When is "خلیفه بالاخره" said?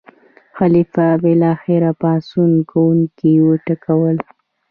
0.57-1.91